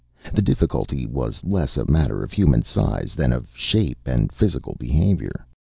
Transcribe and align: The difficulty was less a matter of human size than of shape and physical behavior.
The 0.33 0.41
difficulty 0.41 1.05
was 1.05 1.43
less 1.43 1.77
a 1.77 1.85
matter 1.85 2.23
of 2.23 2.31
human 2.31 2.63
size 2.63 3.13
than 3.13 3.31
of 3.31 3.51
shape 3.55 3.99
and 4.07 4.33
physical 4.33 4.75
behavior. 4.79 5.45